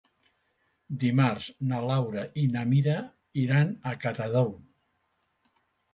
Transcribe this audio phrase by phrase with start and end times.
[1.03, 2.95] Dimarts na Laura i na Mira
[3.43, 4.53] iran a Catadau.